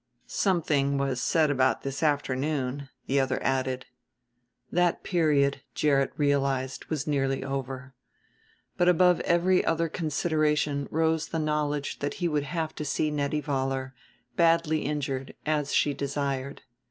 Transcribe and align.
"Something 0.25 0.97
was 0.97 1.21
said 1.21 1.51
about 1.51 1.83
this 1.83 2.01
afternoon," 2.01 2.89
the 3.05 3.19
other 3.19 3.37
added. 3.43 3.85
That 4.71 5.03
period, 5.03 5.61
Gerrit 5.75 6.11
realized, 6.17 6.85
was 6.85 7.05
nearly 7.05 7.43
over. 7.43 7.93
But 8.77 8.89
above 8.89 9.19
every 9.19 9.63
other 9.63 9.89
consideration 9.89 10.87
rose 10.89 11.27
the 11.27 11.37
knowledge 11.37 11.99
that 11.99 12.15
he 12.15 12.27
would 12.27 12.45
have 12.45 12.73
to 12.77 12.83
see 12.83 13.11
Nettie 13.11 13.43
Vollar, 13.43 13.91
badly 14.35 14.85
injured, 14.85 15.35
as 15.45 15.71
she 15.71 15.93
desired. 15.93 16.63